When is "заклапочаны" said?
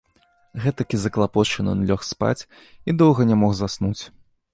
1.01-1.69